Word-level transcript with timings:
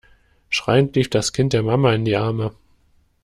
Schreiend 0.49 0.95
lief 0.95 1.11
das 1.11 1.31
Kind 1.31 1.53
der 1.53 1.61
Mama 1.61 1.93
in 1.93 2.05
die 2.05 2.15
Arme. 2.15 2.55